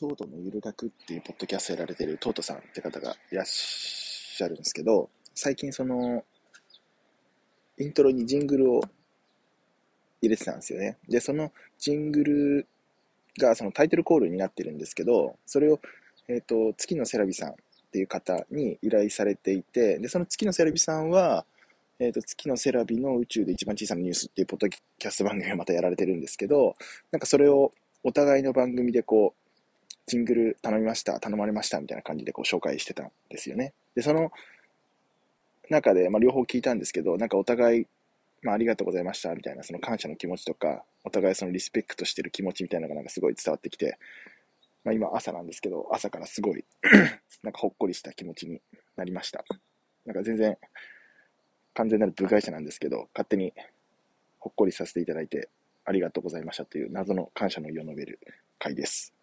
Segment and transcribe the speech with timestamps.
[0.00, 6.24] トートのゆる学っていうポッドキャストやられてるトートさんって方がいらっしゃるんですけど、最近その、
[7.76, 8.80] イントロにジングルを
[10.22, 10.96] 入れてたんですよね。
[11.06, 12.66] で、そのジングル
[13.38, 15.78] がそのタイトルコールになってるんですけど、それを、
[16.28, 17.54] えっ、ー、と、月のセラビさんっ
[17.92, 21.44] ていう方に依頼されていて、で、その月のセラビさんは、
[21.98, 26.74] えっ、ー、と、月のセラビの宇宙で一番小さなニュースっていうポッドキャスト番組をまたやられてるんですけど、
[27.12, 29.39] なんかそれをお互いの番組でこう、
[30.06, 33.72] ジングル頼みました、頼まれましたみたいな感じでこう紹介してたんですよね。
[33.94, 34.32] で、その
[35.70, 37.86] 中で、まあ、両方聞いたんですけど、なんかお互い、
[38.42, 43.98] まあ、ありがとうございましたみたいな、その感謝の気持ちとか、お互いそのリスペクトしてる気持ちみたいなのがなんかすごい伝わってきて、
[44.84, 46.64] まあ、今朝なんですけど、朝からすごい
[47.42, 48.60] なんかほっこりした気持ちに
[48.96, 49.44] なりました。
[50.06, 50.56] なんか全然、
[51.74, 53.52] 完全なる部外者なんですけど、勝手に
[54.38, 55.48] ほっこりさせていただいて、
[55.84, 58.20] ありがとうございましたという謎の感謝の意を述べる
[58.58, 59.14] 回です。